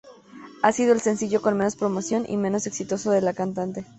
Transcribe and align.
Ha 0.63 0.71
sido 0.71 0.93
el 0.93 0.99
sencillo 0.99 1.43
con 1.43 1.55
menos 1.55 1.75
promoción 1.75 2.25
y 2.27 2.35
menos 2.35 2.65
exitoso 2.65 3.11
de 3.11 3.21
la 3.21 3.33
cantante. 3.35 3.85